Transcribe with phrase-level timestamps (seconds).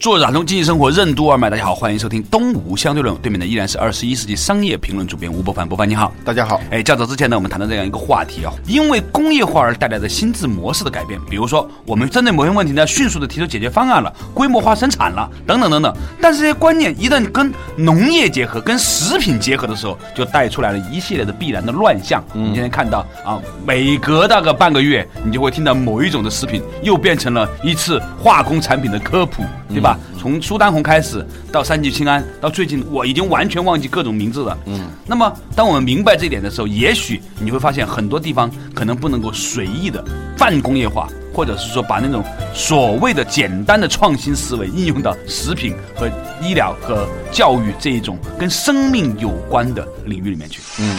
[0.00, 3.12] 做打通经济生活任督二脉，大家好，欢迎收听东吴相对论。
[3.16, 6.60] 对面的依然是二十一世纪商业评论主编吴伯凡，伯凡你好，大家好。
[6.70, 15.92] 哎，较早之前呢，我们谈到这样一个话题啊，因为工业化而带来的心智模式的改变，比如说我们针对某些问题呢，迅速的提出解决方案了，规模化生产了，等等等等。
[16.22, 22.22] 但是这些观念一旦跟农业结合、跟食品结合的时候，就带出来了一系列的必然的乱象。
[22.32, 29.87] 你今天看到啊，每隔大概半个月，你就会听到某一种的食品又变成了一次化工产品的科普，对吧？
[30.18, 34.58] 从苏丹红开始，到三聚氰胺，到最近我已经完全忘记各种名字了。
[34.66, 40.04] 嗯，那么当我们明白这一点的时候，也许你会发现很多地方可能不能够随意的
[40.36, 46.08] 泛工业化，或者是说把那种所谓的简单的创新思维应用到食品和
[46.42, 50.60] 医疗和教育这一种跟生命有关的领域里面去。
[50.80, 50.96] 嗯，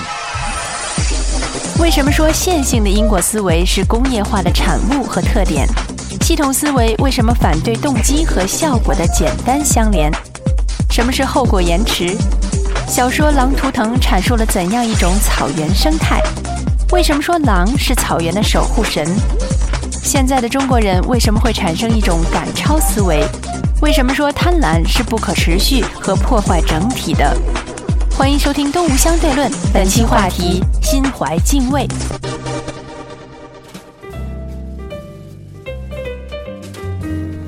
[1.80, 5.68] 为什么说线性的因果思维是工业化的产物和特点？
[6.22, 10.12] 系统思维为什么反对动机和效果的简单相连？
[10.90, 12.16] 什么是后果延迟？
[12.88, 16.20] 小说《狼图腾》阐述了怎样一种草原生态？
[16.92, 19.08] 为什么说狼是草原的守护神？
[20.04, 23.24] 现在的中国人为什么会产生一种赶超思维？
[23.82, 27.38] 为什么说贪婪是不可持续和破坏整体的？
[28.18, 31.88] 欢迎收听《东吴相对论》，本期话题：心怀敬畏。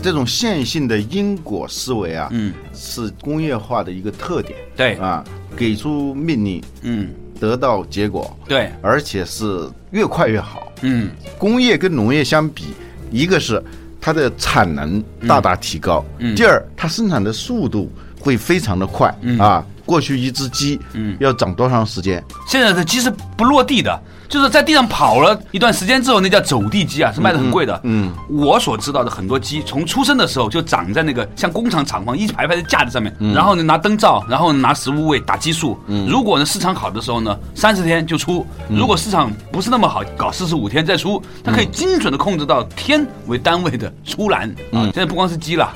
[0.02, 4.58] 这种线性的因果思维啊，嗯，是工业化的一个特点。
[4.76, 5.24] 对啊，
[5.56, 10.72] 给出命令，嗯，得到结果，对，而且是越快越好。
[10.82, 12.66] 嗯，工业跟农业相比，
[13.12, 13.64] 一个是
[14.00, 19.64] 它的产能大大提高，嗯，第二它生产的速度会非常的快啊。
[19.86, 22.24] 过去一只鸡，嗯，要长多长时间？
[22.48, 24.00] 现在的鸡是不落地的，
[24.30, 27.80] 就是在地上跑了一段时间之后，那叫走地鸡啊，是卖的很贵的。
[27.84, 35.78] 嗯，我所知道的很多鸡，从出生的时候就长在那个像工厂厂房一排排的架子上面，然后呢拿灯照，然后拿食物喂打激素。
[35.88, 41.22] 嗯如果呢市场好的时候呢，三十天就出；如果市场不是那么好，搞四十五天再出。
[41.44, 44.84] 它可以精准的控制到天为单位的出栏啊。
[44.84, 45.72] 现在不光是鸡了，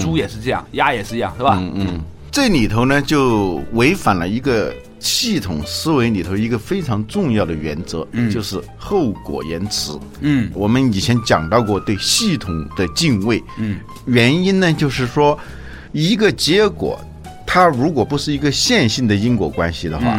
[0.00, 1.56] 猪也是这样，鸭也是一样，是吧？
[1.58, 2.00] 嗯嗯。
[2.42, 9.92] 这里头呢，就违反了一个系统思维里头一个非常重要的原则，嗯，就是后果延迟。
[10.20, 13.44] 嗯，我们以前讲到过对系统的敬畏。
[13.58, 15.38] 嗯，原因呢，就是说
[15.92, 16.98] 一个结果，
[17.46, 20.18] 它如果不是一个线性的因果关系的话，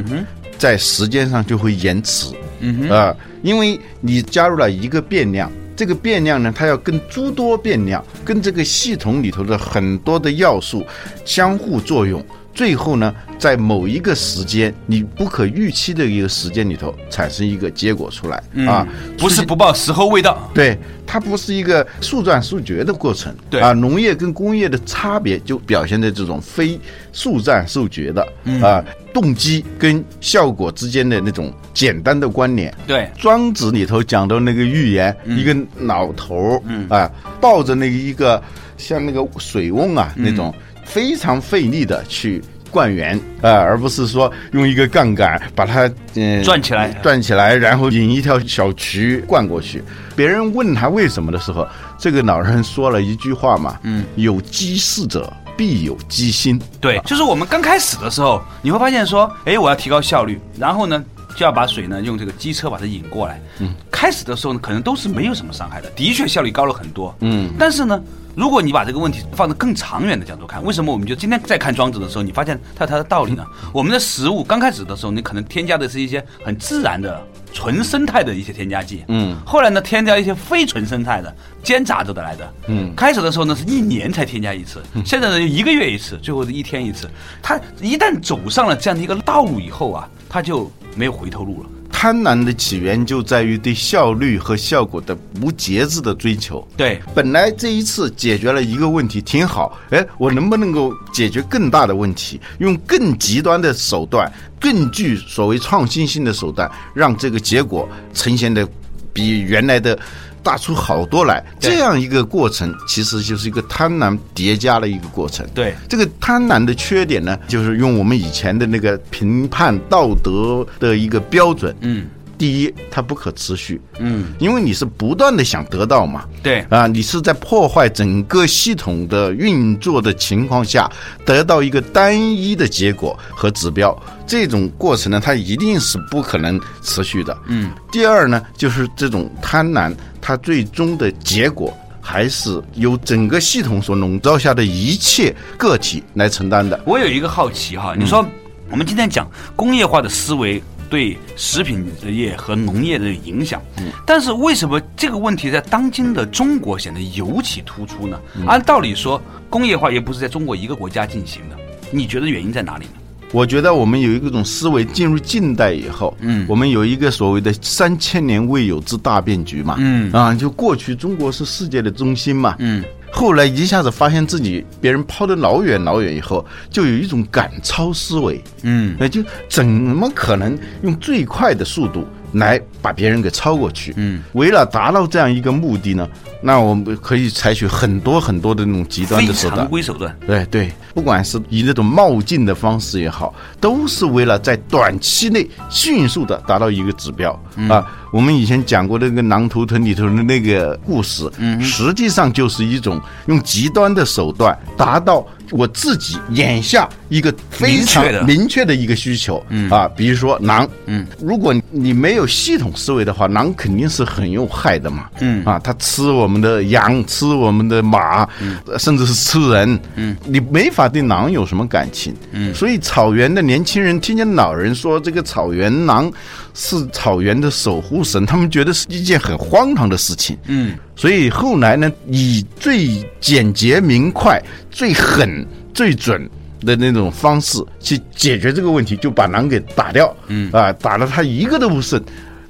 [0.59, 2.27] 在时间上就会延迟。
[2.59, 5.51] 嗯啊，因为你加入了一个变量。
[5.81, 10.85] 这个变量呢，它要跟诸多变量、跟这个系统里头的很多的要素
[11.25, 18.87] 相互作用，最后呢，在某一个时间，你不可预期的一个时间里头产生一个结果出来啊，
[19.17, 20.47] 不是不报，时候未到。
[20.53, 23.35] 对，它不是一个速战速决的过程。
[23.49, 26.79] 对啊，农业跟工业的差别就表现在这种非
[27.11, 28.21] 速战速决的
[28.61, 28.85] 啊。
[29.13, 32.73] 动机跟效果之间的那种简单的关联。
[32.87, 38.41] 对，庄子里头讲的那个寓言，一个老头儿，嗯啊，抱着那个一个
[38.77, 49.83] 像那个水瓮啊那种，非常费力的去灌园啊，而不是说用一个杠杆把它嗯转起来，转起来，然后引一条小渠灌过去。
[50.15, 51.67] 别人问他为什么的时候，
[51.97, 55.31] 这个老人说了一句话嘛，嗯，有机事者。
[55.61, 61.05] 必有机心，对，就是我们刚开始的时候，你会发现说，哎，我要提高效率，然后呢，
[61.35, 63.39] 就要把水呢用这个机车把它引过来。
[63.59, 67.15] 嗯，开始的时候呢，可能都是没有什么伤害的，的确效率高了很多。
[67.19, 68.01] 嗯，但是呢，
[68.35, 73.45] 如果你把这个问题放在更长远的角度看，为什么我们就今天在看庄子的时候，你发现它有它的道理呢？
[73.73, 77.21] 我们的食物刚开始的时候，你可能添加的是一些很自然的。
[77.53, 87.09] 纯生态的一些添加剂，嗯，后来呢，添加一些非纯生态的煎炸着的来的，嗯，开始的时候呢是一年才添加一次，现在呢就一个月一次，最后是一天一次。
[87.43, 91.69] 它一旦走上了这样的一个道路以后啊，它就没有回头路了。
[92.01, 96.67] 贪婪的起源就在于对效率和效果的无节制的追求。
[96.75, 102.41] 对，本来这一次解决了一个问题挺好，哎，我能不能够解决更大的问题？
[102.57, 104.27] 用更极端的手段，
[104.59, 108.67] 更具所谓创新性的手段，让这个结果呈现的
[109.13, 109.95] 比原来的
[110.43, 111.43] 大出好多来。
[111.59, 115.45] 这样一个过程，其实就是一个贪婪叠加的一个过程。
[115.53, 121.75] 对这个贪婪的缺点呢，就是用我们以前的那个评判道德的一个标准。
[121.81, 122.07] 嗯
[122.41, 126.25] 第一，它不可持续，嗯，因为你是不断的想得到嘛。
[126.41, 130.91] 对，啊，你是在破坏整个系统的运作的情况下，
[131.23, 133.95] 得到一个单一的结果和指标，
[134.25, 137.37] 这种过程呢，它一定是不可能持续的。
[137.45, 141.71] 嗯，第二呢，就是这种贪婪，它最终的结果。
[142.03, 146.77] 还是由整个系统所笼罩下的一切个体来承担的。
[146.83, 148.25] 我有一个好奇哈，你说
[148.71, 150.61] 我们今天讲工业化的思维
[150.91, 153.85] 对食品业和农业的影响，嗯。
[154.05, 158.19] 但是为什么这个问题在当今的中国显得尤其突出呢？
[158.45, 161.55] 按道理说，工业化也不是在中国一个国家进行的，
[161.91, 162.91] 你觉得原因在哪里呢？
[163.31, 166.45] 我觉得我们有一种思维，进入近代以后，嗯。
[166.49, 170.11] 我们有一个所谓的三千年未有之大变局嘛，嗯。
[170.11, 172.83] 啊，就过去中国是世界的中心嘛，嗯
[173.21, 178.95] 后来一下子发现自己别人抛得老远老远以后，就有一种赶超思维，嗯。
[178.99, 183.93] 那就怎么可能用最快的速度来把别人给超过去？
[183.97, 186.07] 嗯，为了达到这样一个目的呢，
[186.41, 189.69] 那我们可以采取很多很多的那种极端的手段常。
[189.69, 190.15] 规手段。
[190.25, 197.31] 对对，不管是以那种冒进的方式也好，都是为了在短期内迅速的达到一个指标、
[197.69, 197.85] 啊。
[198.11, 201.31] 我们以前讲过那个狼图腾里头的那个故事，
[201.61, 209.87] 实际上就是一种用极端的手段达到我自己眼下一个非常明确的一个需求、啊。
[209.89, 215.45] 比如说狼，嗯，如果你没有系统思维的话，狼肯定是很有害的嘛，嗯。
[215.45, 218.27] 啊，它吃我们的羊，吃我们的马，
[218.65, 226.11] 呃甚至是吃人，嗯，你没法对狼有什么感情，嗯，所以草原的年轻人听见老人说这个草原狼
[226.53, 234.39] 是草原的守护神，他们觉得是一件很荒唐的事情，嗯所以后来呢，以最简洁明快、
[234.69, 235.43] 最狠、
[235.73, 236.29] 最准
[236.63, 240.15] 的那种方式去解决这个问题，就把狼给打掉。
[240.27, 241.99] 嗯啊，打了他一个都不剩。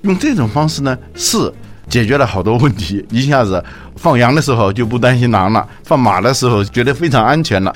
[0.02, 1.38] 用这种方式呢，是
[1.88, 3.06] 解决了好多问题。
[3.10, 3.64] 一下子
[3.96, 7.74] 放羊的时候就不担心狼了，放马的时候觉得非常安全了。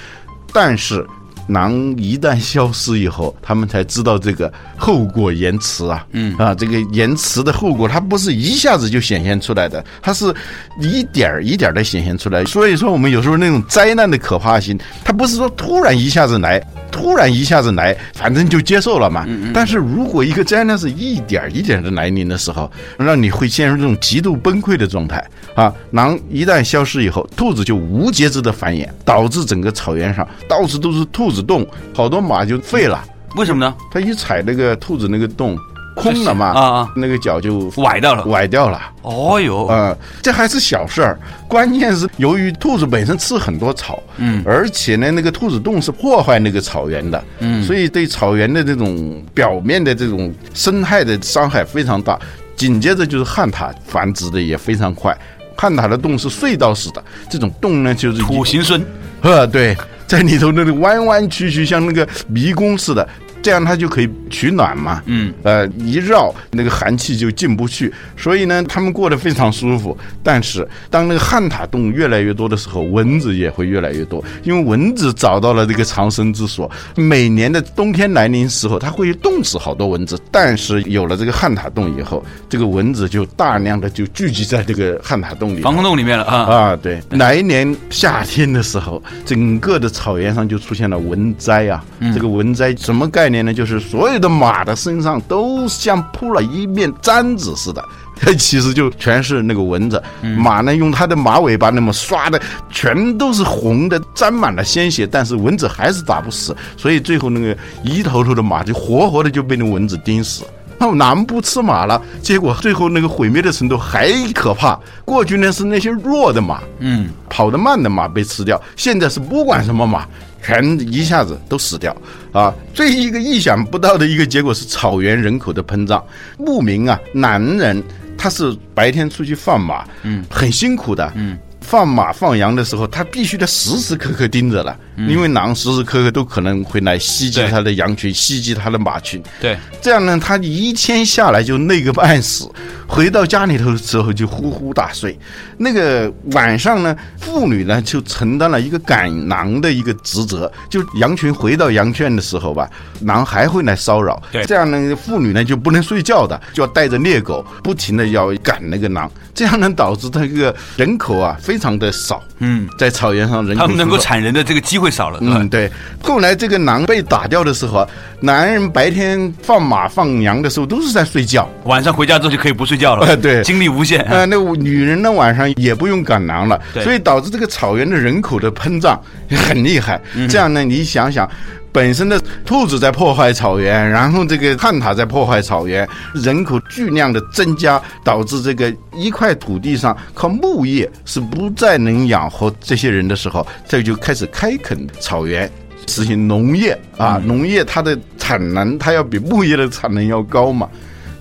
[0.51, 1.07] 但是
[1.47, 10.33] 狼一旦消失以后，他们才知道这个后果延迟啊，嗯啊，这个延迟的后果，它不是一下子就显现出来的，它是
[10.79, 12.43] 一点儿一点儿的显现出来。
[12.45, 16.61] 所以说，我们有时候那种灾难的可怕性，它不是说突然一下子来，
[16.91, 19.25] 突然一下子来，反正就接受了嘛。
[19.53, 25.23] 但是如果一个灾难是一点儿一点的来临的时候，让你会陷入这种极度崩溃的状态
[25.55, 25.73] 啊。
[25.91, 33.03] 狼一旦消失以后，兔子就无节制的繁衍，导致整个草原上到处都是兔子洞，好多马就废了。
[33.35, 33.73] 为什么呢？
[33.91, 35.57] 它一踩那个兔子那个洞
[35.95, 38.23] 空了嘛，啊啊那个脚就崴掉了。
[38.25, 38.81] 崴掉了。
[39.01, 52.19] 哦哟，呃，这还是小事儿，关键是由于兔子本身吃很多草，嗯而且呢，那个兔子洞是破坏那个草原的，嗯所以对草原的这种表面的这种生态的伤害非常大。
[52.55, 55.17] 紧接着就是旱獭繁殖的也非常快，
[55.57, 58.81] 旱獭的洞是隧道式的，这种洞呢就是土行孙。
[59.21, 59.75] 呃，对，
[60.07, 63.05] 在里头那个弯弯曲曲，像那个迷宫似的，
[63.45, 65.03] 这样它就可以取暖嘛。
[65.05, 69.95] 嗯，呃，一绕那个寒气就进不去，所以呢，他们过得非常舒服。
[70.23, 76.71] 但是当那个旱獭洞越来越多的时候，蚊子也会越来越多，因为蚊子找到了这个藏身之所。
[76.95, 80.19] 每年的冬天来临时候，它会冻死好多蚊子。
[80.31, 85.61] 但是有了这个旱獭洞以后，这个蚊子就大量的就聚集在这个旱獭洞里。
[85.61, 86.35] 防空洞里面了啊。
[86.51, 91.85] 啊，对，来年夏天的时候，整个的草原上就出现了蚊灾啊。
[92.13, 93.53] 这个蚊灾什么概念呢？
[93.53, 97.83] 就是所有的马的身上都像铺了一面毡子似的。
[98.17, 100.01] 它 其实就全是那个蚊子，
[100.37, 110.45] 马呢用它的马尾巴那么刷的，全都是红的，沾满了鲜血，但是蚊子还是打不死，所以最后那个一头头的马就活活的就被那蚊子叮死。
[110.79, 114.77] 那南不吃马了，结果最后那个毁灭的程度还可怕。
[115.05, 120.05] 过去呢是那些弱的马，嗯，跑得慢的马被吃掉，现在是不管什么马，
[120.45, 121.95] 全一下子都死掉
[122.31, 122.53] 啊！
[122.71, 126.05] 最一个意想不到的一个结果是草原人口的膨胀。
[126.37, 127.81] 牧民啊，男人
[128.15, 131.35] 他是白天出去放马，嗯，很辛苦的，嗯。
[131.65, 139.21] 放马放羊的时候，他必须得时时刻刻盯着了，因为狼时时刻刻都可能会来袭击对他的羊群，袭击他的马群。
[139.41, 142.47] 对，这样呢，他一天下来就累个半死，
[142.87, 145.17] 回到家里头的时候就呼呼大睡。
[145.57, 152.69] 那个晚上呢，妇女呢就承担了一个赶狼的一个职责，就羊群回到羊圈的时候吧，
[153.01, 154.21] 狼还会来骚扰。
[154.31, 162.21] 对这样呢，妇女呢就不能睡觉的，就要带着猎狗不停的要赶那个狼，这样呢导致这个人口啊非常的少。
[162.39, 165.71] 嗯，在草原上人口他们能够产人的这个机会少了，嗯，对。
[166.03, 167.87] 后来这个狼被打掉的时候啊，
[168.19, 174.01] 男人白天放马放羊的时候都是在睡觉，晚上回家之后就可以不睡觉了，呃 对精力无限。
[174.01, 179.99] 呃，那女人呢晚上也不用赶狼了，所以导致这个草原的人口的膨胀很厉害。
[180.15, 181.29] 嗯这样呢，你想想。
[181.75, 195.51] 本身的兔子在破坏草原，然后这个旱獭在破坏草原，人口巨量的增加，导致这个一块土地上靠牧业是不再能养活这些人的时候，这就开始开垦草原，
[195.85, 200.69] 实行农业啊，农业它的产能它要比牧业的产能要高嘛，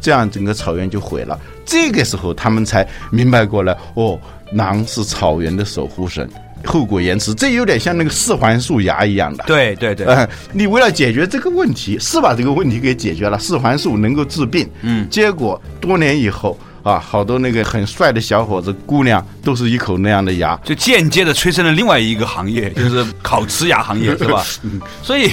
[0.00, 1.37] 这样整个草原就毁了。
[1.66, 4.16] 这个时候他们才明白过来，哦，
[4.52, 6.30] 狼是草原的守护神，
[6.64, 9.44] 后果延迟，这有点像那个四环素牙一样的。
[9.47, 14.68] 对对对，呃，你为了解决这个问题，是把这个问题给解决了，四环素能够治病。
[14.83, 20.55] 嗯结果多年以后啊，好多那个很帅的小伙子、姑娘都是一口那样的牙。
[20.62, 24.45] 就间接的催生了另外一个行业，就是烤瓷牙行业， 是吧？
[25.03, 25.31] 所以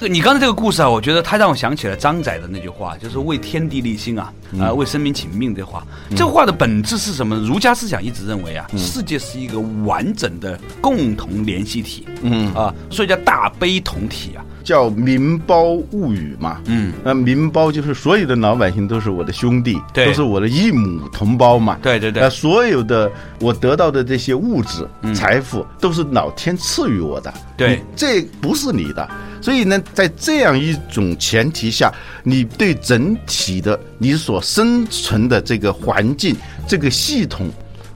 [0.00, 5.86] 你刚才这个故事啊，我觉得它让我想起了张载的那句话，就是为天地立心啊，啊、为生民请命这话。
[6.16, 7.36] 这话的本质是什么？
[7.36, 14.42] 儒家思想一直认为啊，世界是一个完整的共同联系体，嗯啊，所以叫大悲同体啊。
[14.62, 20.06] 叫民胞物语嘛，嗯，那民胞就是所有的老百姓都是我的兄弟，对。
[20.06, 22.22] 都是我的一母同胞嘛，对对对。
[22.22, 27.82] 那，所有的我得到的这些物质、财富都是老天赐予我的，对。
[27.96, 29.08] 这不是你的，
[29.40, 31.92] 所以呢，在这样一种前提下，
[32.22, 37.50] 你对整体的你所生存的这个环境、这个系统。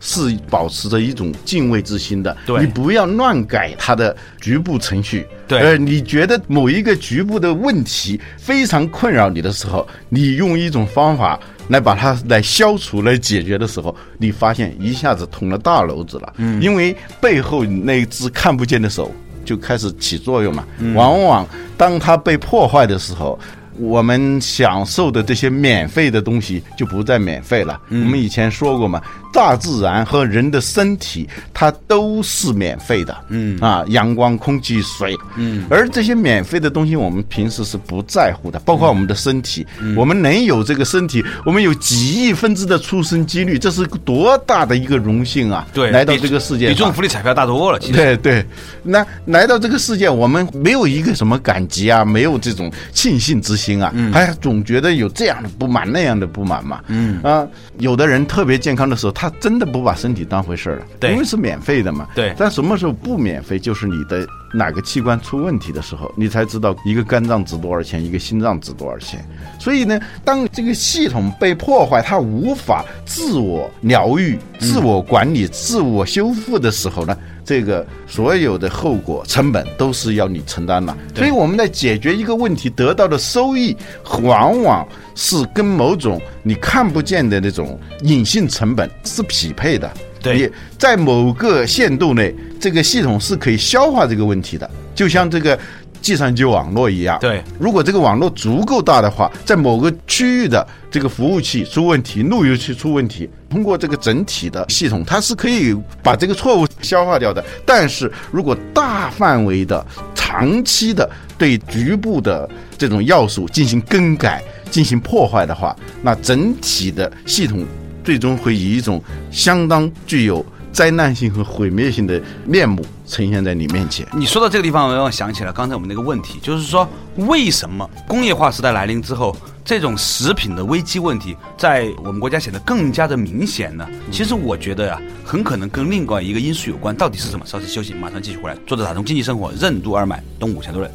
[0.07, 16.33] 是保持着一种敬畏之心的，对你不要乱改它的局部程序，对呃，你觉得某一个局部的问题非常困扰你的时候，你用一种方法来把它来消除、来解决的时候，你发现一下子捅了大娄子了。
[16.37, 19.11] 嗯，因为背后那只看不见的手
[19.45, 20.65] 就开始起作用了。
[20.95, 21.45] 往往
[21.77, 23.37] 当它被破坏的时候。
[23.79, 27.79] 我们享受的这些免费的东西就不再免费了。
[27.91, 29.03] 我们以前说过嘛，
[29.37, 33.15] 大自然和人的身体它都是免费的。
[33.29, 35.15] 嗯啊，阳光、空气、水。
[35.37, 39.67] 嗯，而这些免费的东西，我们平时是不在乎的，包括我们的身体。
[39.95, 45.67] 我们能有这个身体，我们有几亿分之的出生几率，这是多大的一个荣幸啊！
[45.75, 47.79] 对，来到这个世界上比中福利彩票大多了。
[47.79, 48.47] 其实，对对，
[48.83, 56.81] 那来到这个世界，我们没有一个什么感激啊，没有这种庆幸之心啊，还总觉得有这样的不满那样的不满嘛。
[56.87, 57.47] 嗯啊，
[57.79, 62.09] 有的人特别健康的时候，他真的不把身体当回事儿了，对因为是免费的嘛。
[62.15, 69.25] 对但什么时候不免费，就是你的哪个器官出问题的时候，你才知道一个肝脏值多少钱，一个心脏值多少钱。
[69.59, 80.97] 所以呢，当这个系统被破坏，它无法自我疗愈、自我管理、自我修复的时候呢，这个所有的后果成本都是要你承担了。
[81.15, 83.77] 所以我们在解决一个问题得到的收益，
[84.23, 89.91] 往往是跟某种你看不见的那种隐性成本是匹配的。
[90.23, 95.59] 对你在某个限度内，这个系统是可以消化这个问题的，就像这个
[96.01, 97.17] 计算机网络一样。
[97.21, 107.45] 对，如果这个网络足够大的话，在某个区域的这个服务器出问题、路由器出问题，通过这个整体的系统，它是可以把这个错误消化掉的。
[107.65, 111.09] 但是如果大范围的、长期的
[111.39, 117.65] 对局部的这种要素进行更改、进行破坏的话，那整体的系统
[118.05, 124.07] 最终会以一种相当具有灾难性和毁灭性的面目呈现在你面前。
[124.15, 133.89] 你说到这个地方，让我想起了刚才我们那个问题，就是说，为什么工业化时代来临之后，这种食品的危机问题在我们国家显得更加的明显呢？
[134.11, 137.47] 其实我觉得呀、很可能跟另外一个因素有关，到底是什么？
[137.47, 138.57] 稍事休息，马上继续回来。
[138.67, 140.91] 作者打通经济生活任督二脉，东五千多人。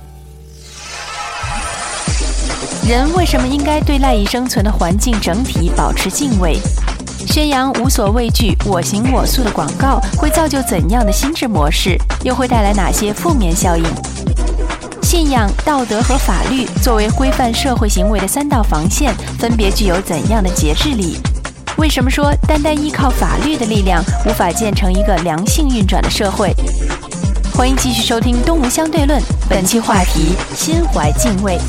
[2.87, 6.57] 人为什么应该对赖以生存的环境整体保持敬畏？
[7.27, 11.95] 宣扬无所畏惧、我行我素的广告会造就怎样的心智模式？
[12.23, 13.85] 又会带来哪些负面效应？
[15.03, 21.17] 信仰、道德和法律作为规范社会行为的三道防线，分别具有怎样的节制力？
[21.77, 26.51] 为什么说单单依靠法律的力量无法建成一个良性运转的社会？
[27.53, 31.59] 欢迎继续收听《东吴相对论》，本期话题：心怀敬畏。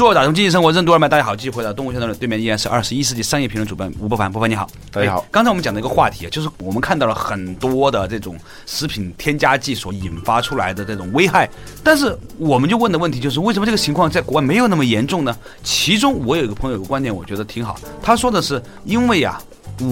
[0.00, 5.18] 做打通经济生活任督二脉，大家好，继续回到东吴相对论，对面依然是二十一世纪商业评论主编吴伯凡，伯凡你好，大家好。
[5.18, 11.46] 哎刚才我们讲的一个话题啊，就是我们看到了很多的这种食品添加剂所引发出来的这种危害，
[11.84, 15.36] 但是我们就问的问题就是，为什么这个情况在国外没有那么严重呢？
[15.62, 19.38] 其中我有一个朋友有个观点，我觉得挺好，他说的是，因为呀、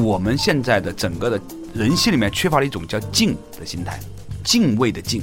[0.03, 1.39] 我们现在的整个的
[1.75, 4.01] 人性里面缺乏了一种叫敬的心态，
[4.43, 5.23] 敬畏的敬，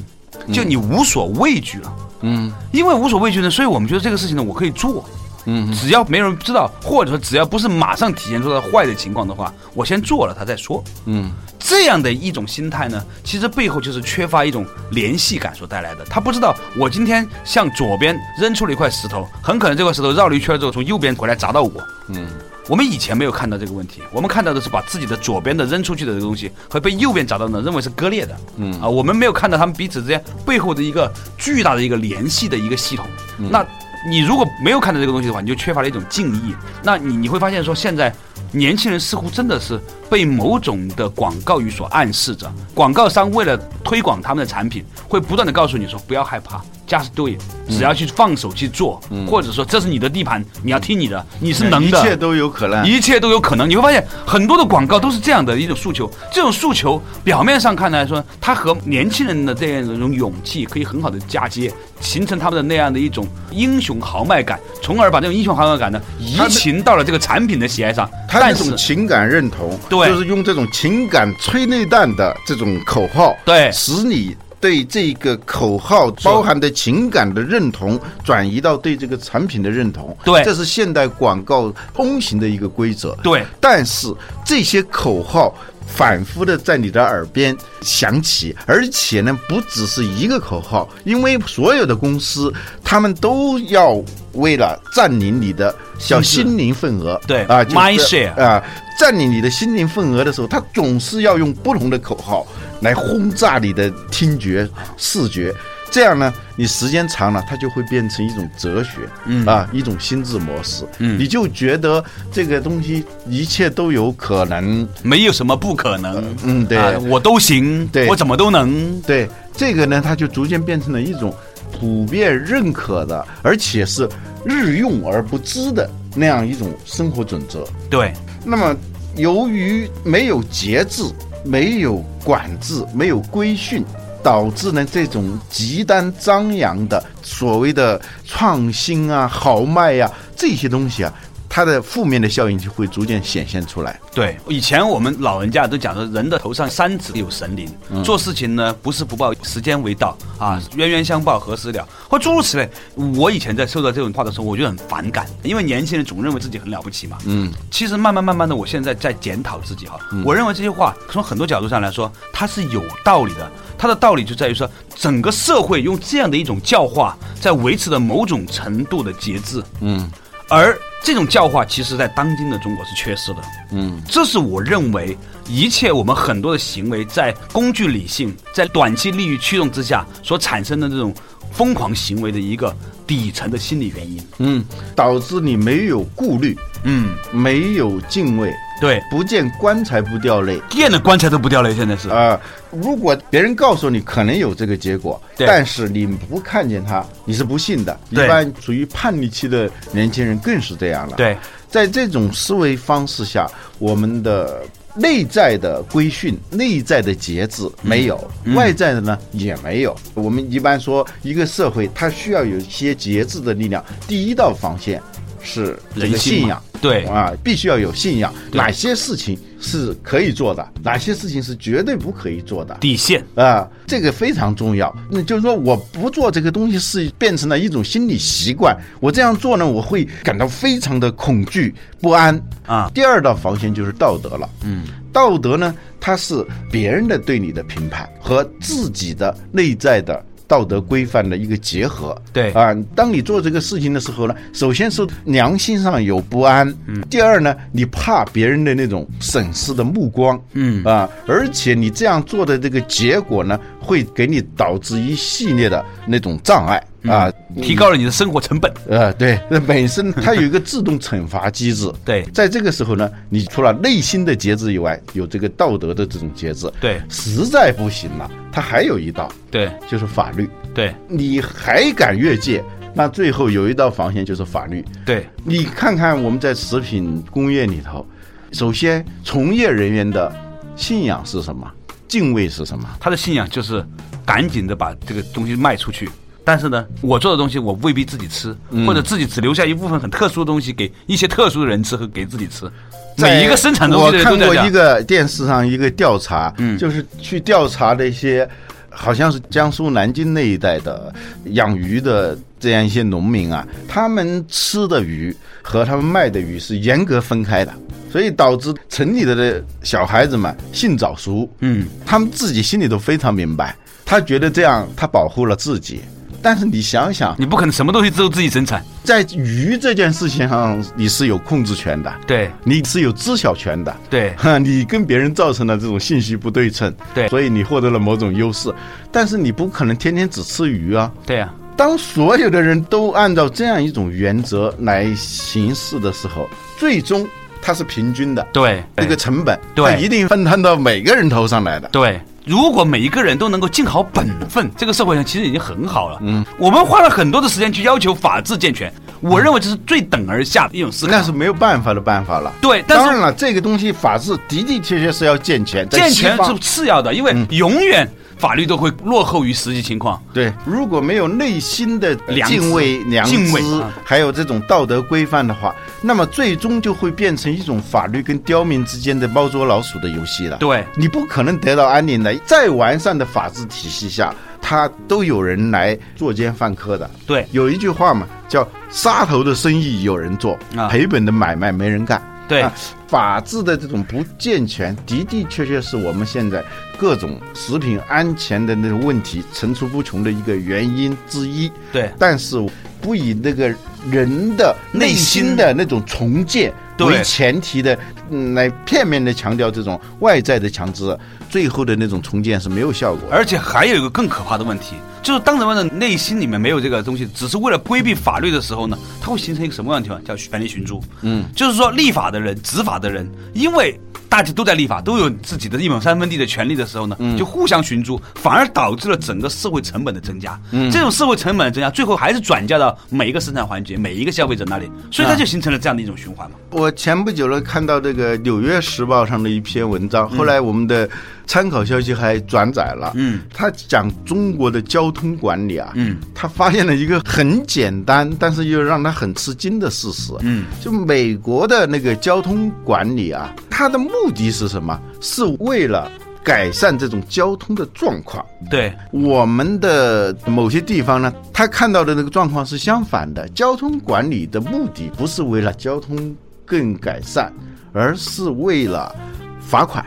[0.54, 1.94] 就你无所畏惧了。
[2.22, 5.04] 嗯因为无所畏惧呢，所以我们觉得这个事情呢，我可以做。
[5.46, 10.84] 嗯只要没人知道，或者说只要不是马上体现出它坏的情况的话，我先做了它再说。
[11.06, 16.06] 嗯这样的一种心态呢，其实背后就是缺乏一种联系感所带来的。
[16.06, 21.72] 他不知道我今天向左边扔出了一块石头，很可能这块石头绕了一圈之后从右边回来砸到我。
[22.10, 22.28] 嗯
[22.68, 28.36] 我们以前没有看到这个问题，我们看到的是把自己的左边的扔出去的这个东西和被右边砸到的，认为是割裂的。
[28.58, 33.06] 嗯啊，我们没有看到他们彼此之间背后的一个巨大的一个联系的一个系统。
[33.38, 33.64] 那
[34.08, 36.56] 你如果没有看到这个东西的话，你就缺乏了一种敬意。
[36.84, 38.14] 那你你会发现说，现在
[38.52, 47.40] 年轻人似乎真的是被某种的广告语所暗示着，广告商为了推广他们的产品，会不断的告诉你说不要害怕，just do it，
[47.70, 52.86] 只要去放手去做，或者说这是你的地盘，你要听你的，你是能的，一切都有可能。
[52.86, 53.70] 一切都有可能。
[53.70, 68.10] 你会发现很多的广告都是这样的一种诉求，这种诉求表面上看来说，它和年轻人的这样一种勇气可以很好的嫁接，形成他们的那样的一种英雄豪迈感，从而把这种英雄豪迈感呢移情到了这个产品的喜爱上。
[68.28, 83.16] 他这但是种情感认同，对就是用这种情感催泪弹的这种口号，对使你对这个口号包含的情感的认同转移到对这个产品的认同，对这是现代广告通行的一个规则。
[83.22, 84.12] 对但是
[84.44, 85.54] 这些口号。
[85.88, 92.52] 反复的在你的耳边响起，而且呢，不只是一个口号，因为所有的公司，
[92.84, 94.04] 他们都要
[94.34, 98.64] 为了占领你的小心灵份额，对啊就是 mind share 啊，
[99.00, 102.48] 占领你的心灵份额的时候，他总是要用不同的口号
[102.86, 105.54] 来轰炸你的听觉、视觉。
[105.92, 108.92] 这样呢，你时间长了，它就会变成一种哲学，
[109.26, 116.24] 嗯啊，一种心智模式，嗯你就觉得这个东西一切都有可能，没有什么不可能。
[116.44, 119.00] 嗯，对，啊我都行，对我怎么都能。
[119.02, 121.34] 对，这个呢，它就逐渐变成了一种
[121.72, 124.10] 普遍认可的，而且是
[124.44, 127.66] 日用而不知的那样一种生活准则。
[127.90, 128.12] 对，
[128.44, 128.76] 那么，
[129.16, 131.04] 由于没有节制、
[131.46, 133.86] 没有管制、没有规训，
[134.24, 141.14] 导致呢这种极端张扬的所谓的创新啊、豪迈呀、这些东西啊，
[141.56, 143.98] 它的负面的效应就会逐渐显现出来。
[144.14, 147.66] 对，以前我们老人家都讲说，人的头上三尺有神灵，
[148.04, 152.70] 做事情呢不是不报，时间为到啊，冤冤相报何时了，或诸如此类。
[153.16, 157.18] 我以前在受到这种话的时候，我就很反感，因为年轻人总认为自己很了不起嘛。
[157.26, 159.98] 嗯，其实慢慢慢慢的，我现在在检讨自己哈。
[160.26, 163.50] 我认为这些话从很多角度上来说，它是有道理的。
[163.78, 169.64] 它的道理就在于说，整个社会用这样的一种教化，在维持着某种程度的节制。
[169.80, 170.12] 嗯
[170.48, 173.42] 而这种教化，其实在当今的中国是缺失的。
[173.72, 175.16] 嗯这是我认为
[175.48, 181.14] 一切我们很多的行为，在工具理性、在短期利益驱动之下所产生的这种
[181.52, 184.28] 疯狂行为的一个底层的心理原因。
[184.40, 184.66] 嗯，
[184.96, 190.62] 导致你没有顾虑，嗯，没有敬畏，对，不见棺材不掉泪。
[190.70, 192.10] 见了棺材都不掉泪，现在是。
[192.10, 192.40] 啊、
[192.72, 197.98] 如果别人告诉你可能有这个结果，但是你不看见他，你是不信的。
[198.10, 201.38] 一般处于叛逆期的年轻人更是这样了。，对，
[201.70, 204.62] 在这种思维方式下，我们的
[204.94, 209.96] 内在的规训、内在的节制没有，嗯外在的呢也没有。
[210.14, 215.02] 我们一般说，一个社会它需要有一些节制的力量，第一道防线
[215.46, 216.62] 是这个人的信仰。
[216.82, 222.78] 对啊，必须要有信仰，哪些事情是可以做的，哪些事情是绝对不可以做的。
[222.80, 223.26] 底线。
[223.34, 224.94] 啊，这个非常重要。
[225.10, 228.78] 那就是说，我不做这个东西是变成了一种心理习惯。
[229.00, 234.48] 我这样做呢，我会感到非常的恐惧不安啊第二道防线就是道德了。
[234.64, 240.24] 嗯，道德呢，它是别人的对你的评判和自己的内在的。
[240.48, 242.52] 道德规范的一个结合，对。
[242.52, 250.84] 啊，当你做这个事情的时候呢，首先是良心上有不安，嗯，第二呢，你怕别人的那种审视的目光，嗯。
[250.84, 258.74] 啊，而且你这样做的这个结果呢，会给你导致一系列的那种障碍啊，提高了你的生活成本。
[258.90, 261.90] 呃，对，那本身它有一个自动惩罚机制。
[262.04, 266.70] 对在这个时候呢，你除了内心的节制以外，有这个道德的这种节制。
[266.82, 270.50] 对实在不行了，它还有一道，对就是法律。
[270.74, 272.62] 对你还敢越界，
[272.94, 274.84] 那最后有一道防线就是法律。
[275.06, 278.06] 对你看看我们在食品工业里头，
[278.52, 280.34] 首先从业人员的
[280.76, 281.72] 信仰是什么？
[282.08, 282.88] 敬畏是什么？
[283.00, 283.86] 他的信仰就是
[284.26, 286.10] 赶紧的把这个东西卖出去。
[286.48, 292.70] 但是呢，我做的东西我未必自己吃，或者自己只留下一部分很特殊的东西给一些特殊的人吃和给自己吃。
[293.18, 298.48] 每一个生产东西的我看过一个电视上一个调查，嗯，就是去调查的一些，
[298.92, 301.12] 好像是江苏南京那一带的
[301.46, 307.72] 养鱼的这样一些农民啊，他们吃的鱼和他们卖的鱼是严格分开的，
[308.12, 316.02] 所以导致城里的的小孩子们性早熟，嗯，他们自己心里都非常明白，他觉得这样他保护了自己。
[316.42, 318.84] 但是你想想，你不可能什么东西都自己生产。
[319.04, 328.72] 在鱼这件事情上，你是有控制权的，对你是有知晓权的，对哈，你跟别人造成了这种信息不对称，对所以你获得了某种优势，
[329.12, 331.12] 但是你不可能天天只吃鱼啊。
[331.26, 337.28] 对呀、当所有的人都按照这样一种原则来行事的时候，最终
[337.62, 341.90] 它是平均的，对这个成本，对它一定分摊到每个人头上来的。
[341.90, 346.20] 对，如果每一个人都能够尽好本分，这个社会上其实已经很好了。
[346.22, 351.12] 嗯，我们花了很多的时间去要求法治健全，我认为这是最等而下的一种思考。
[351.12, 352.54] 那是没有办法的办法了。
[352.62, 360.22] 对，当然了，这个东西法治的的确确是要健全，健全是次要的，因为永远法律都会落后于实际情况。
[360.34, 363.36] 对，如果没有内心的敬畏、良知
[363.82, 370.58] 啊，还有这种道德规范的话，那么最终就会变成一种法律跟刁民之间的猫捉老鼠的游戏了。
[370.58, 372.36] 对你不可能得到安宁的。
[372.46, 377.10] 再完善的法治体系下，他都有人来作奸犯科的。
[377.26, 382.22] 对有一句话嘛，叫“杀头的生意有人做，啊赔本的买卖没人干”。
[382.48, 382.62] 对。
[382.62, 382.74] 啊
[383.08, 386.62] 法治的这种不健全，的的确确是我们现在
[386.98, 391.72] 各种食品安全的那种问题层出不穷的一个原因之一。
[391.94, 392.10] 对。
[392.18, 392.58] 但是
[393.00, 393.74] 不以那个
[394.10, 397.98] 人的内心的那种重建为前提的，
[398.32, 401.16] 嗯，来片面的强调这种外在的强制，
[401.56, 403.30] 最后的那种重建是没有效果。
[403.32, 410.22] 而且还有一个更可怕的问题，就是当人们的内心里面没有这个东西，只是为了规避法律的时候呢，它会形成一个什么样的情况？
[410.26, 411.02] 叫权力寻租。
[411.22, 420.60] 嗯，就是说立法的人、执法的人，因为大家都在立法，都有自己的一亩三分地的权利的时候呢，就互相寻租，反而导致了整个社会成本的增加。
[420.72, 426.58] 嗯，这种社会成本的增加，最后还是转嫁到每一个生产环节、每一个消费者那里，所以它就形成了这样的一种循环嘛。
[426.72, 431.10] 我前不久呢看到这个《纽约时报》上的一篇文章，后来我们的
[431.46, 433.12] 参考消息还转载了。
[433.16, 440.34] 嗯，他讲中国的交通管理啊，嗯，他发现了一个很简单，但是又让他很吃惊的事实。
[440.42, 445.00] 嗯，就美国的那个交通管理啊，它的目的是什么？
[445.22, 446.12] 是为了
[446.44, 448.46] 改善这种交通的状况。
[448.70, 453.48] 对，我们的某些地方呢，他看到的那个状况是相反的。
[453.50, 457.52] 交通管理的目的不是为了交通更改善，
[457.94, 459.16] 而是为了
[459.60, 460.06] 罚款。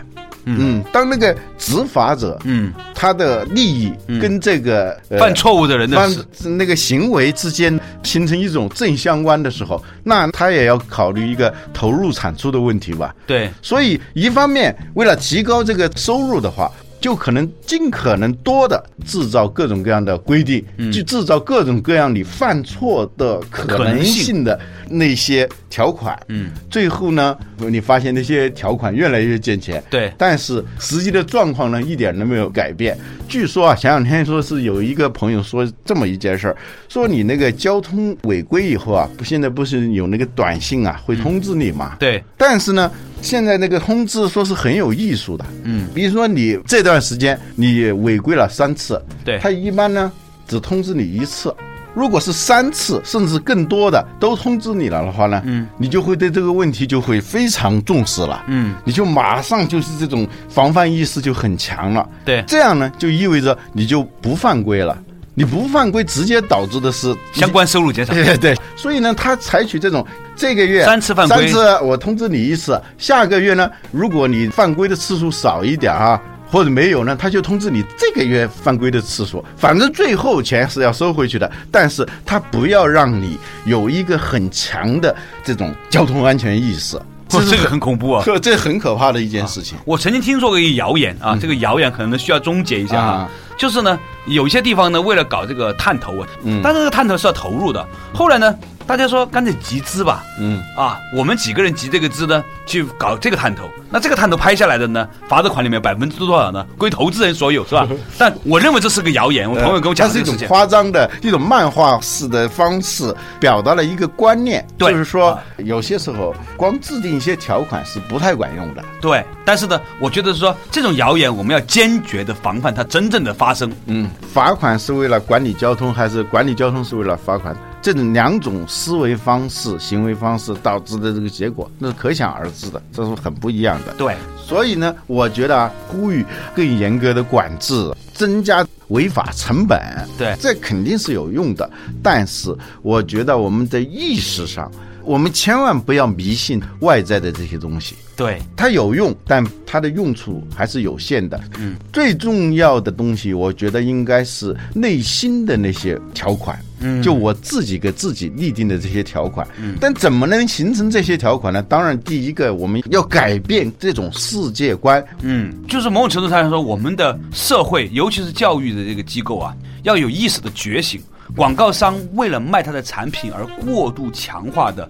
[0.59, 6.11] 嗯，当那个执法者，嗯，他的利益跟这个、呃犯错误的人的犯
[6.57, 13.15] 那个行为之间形成一种正相关的时候，那他也要考虑一个投入产出的问题吧。
[13.27, 24.59] 对，所以一方面为了提高这个收入的话，就可能尽可能多的制造各种各样的规定，去制造各种各样你犯错的可能性的
[24.89, 26.19] 那些条款。
[26.29, 29.83] 嗯，最后呢，你发现那些条款越来越健全。
[29.89, 32.99] 对但是实际的状况呢，一点都没有改变。
[33.29, 36.57] 据说啊，前两天说是有一个朋友说这么一件事儿，
[36.89, 41.97] 说你那个交通违规以后啊，不现在不是有那个短信啊，会通知你嘛？
[42.01, 49.39] 对，但是呢，现在那个通知说是很有艺术的，嗯，比如说你这段时间你违规了三次，对。
[49.39, 50.11] 他一般呢
[50.47, 51.55] 只通知你一次。
[51.95, 62.45] 如果是三次甚至更多的都通知你了的话呢，嗯，你就会对这个问题就会非常重视了，嗯，你就马上就是这种防范意识就很强了，对。
[62.47, 64.97] 这样呢就意味着你就不犯规了，
[65.39, 68.13] 你不犯规直接导致的是相关收入减少。
[68.13, 76.21] 对 对对，所以呢，他采取这种这个月三次犯规三次我通知你一次，下个月呢，如果你犯规的次数少一点啊。
[76.51, 86.99] 或者没有呢，他就通知你这个月犯规的次数，反正最后钱是要收回去的，但是他不要让你有一个很强的这种交通安全意识，
[87.29, 88.23] 这这个很恐怖啊！
[88.25, 89.77] 这这很可怕的一件事情。
[89.85, 93.99] 我曾经听说过一个谣言啊，这个谣言可能需要终结一下啊啊，就是呢，
[94.29, 97.87] 有些地方呢，为了搞这个探头啊，嗯，但是这个探头是要投入的。
[98.15, 98.55] 后来呢，
[98.89, 103.69] 大家说干脆集资吧，嗯，啊，我们几个人集这个资呢，去搞这个探头。
[103.91, 106.67] 那这个探头拍下来的呢，罚的款里面百分之多少呢？
[106.79, 107.87] 归投资人所有，是吧？
[108.17, 109.51] 但我认为这是个谣言。
[109.51, 118.83] 我朋友跟我讲，是一种夸张的一种漫画式的方式，表达了一个观念，就是说有些时候光制定一些条款是不太管用的。
[119.03, 123.71] 对，但是呢，我觉得说这种谣言我们要坚决的防范它真正的发生。
[123.85, 127.55] 嗯，罚款是为了管理交通，还是管理交通是为了罚款？
[127.81, 133.95] 这种两种思维方式、行为方式导致的这个结果，那是可想而知的，这是很不一样的。
[133.95, 139.81] 对，所以呢，我觉得啊，呼吁更严格的管制，增加违法成本，
[140.19, 141.69] 对，这肯定是有用的。
[142.03, 144.71] 但是，我觉得我们在意识上。
[145.05, 151.41] 我们千万不要迷信外在的这些东西，对它有用，但它的用处还是有限的。
[151.59, 156.61] 嗯，最重要的东西，我觉得应该是内心的那些条款。
[156.81, 159.47] 嗯，就我自己给自己立定的这些条款。
[159.59, 161.63] 嗯，但怎么能形成这些条款呢？
[161.63, 165.05] 当然，第一个我们要改变这种世界观。
[165.23, 171.01] 嗯，就是某种程度上来说，我们的社会，尤其是教育的这个机构啊，要有意识的觉醒。
[171.37, 174.89] 广告商为了卖他的产品而过度强化的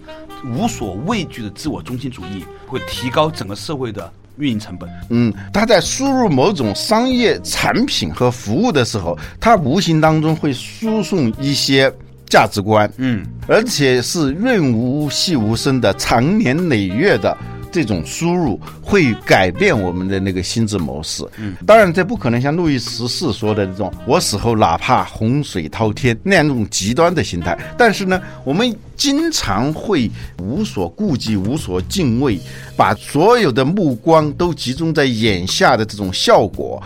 [0.54, 4.88] 无所畏惧的自我中心主义，会提高整个社会的运营成本。
[5.10, 11.92] 嗯，他在输入某种商业产品和服务的时候，他无形当中会输送一些
[12.26, 12.90] 价值观。
[12.96, 17.36] 嗯，而且是润无细无声的、长年累月的。
[17.70, 21.24] 这种输入会改变我们的那个心智模式。
[21.36, 27.58] 嗯，当然这不可能像路易十四说的这种“我死后哪怕洪水滔天”那样那种极端的心态。
[27.76, 32.38] 但是呢，我们经常会无所顾忌、无所敬畏，
[32.76, 36.82] 把所有的目光都集中在眼下的这种效果。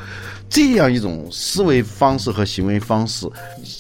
[0.49, 3.27] 这样一种思维方式和行为方式，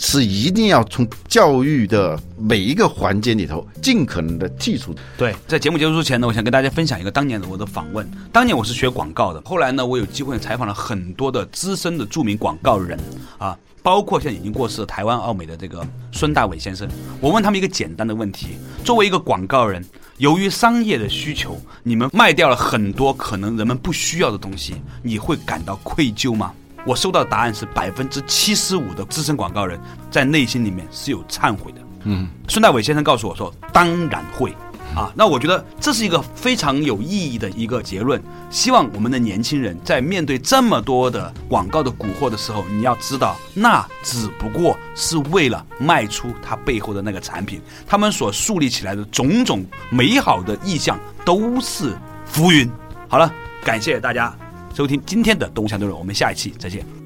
[0.04, 4.92] 是一定要从教育的每一个环节里头尽可能的剔除。
[5.16, 8.04] 对，在节目结束之前呢，我想跟大家分享一个当年的我的访问。
[8.32, 12.98] 当年我是学广告的，后来呢，我有机会采访了很多的资深的著名广告人
[13.38, 16.88] 啊，包括现在已经过世的台湾奥美的这个孙大伟先生。
[17.20, 18.48] 我问他们一个简单的问题：
[18.84, 19.84] 作为一个广告人，
[20.18, 26.52] 由于商业的需求，你们卖掉了很多可能人们不需要的东西，你会感到愧疚吗？
[26.84, 31.80] 我收到的答案是百分之七十五的资深广告人在内心里面是有忏悔的。
[32.04, 34.54] 嗯，孙大伟先生告诉我说：“当然会。”
[34.94, 38.22] 啊，那我觉得这是一个非常有意义的一个结论。
[38.50, 52.70] 希望我们的年轻人在面对这么多的广告的蛊惑的时候，你要知道，那只不过是为了卖出它背后的那个产品，他们所树立起来的种种美好的意象都是浮云。
[53.08, 53.32] 好了，
[53.64, 54.41] 感谢大家。
[54.74, 57.01] 收听今天的动物相对论，我们下一期再见。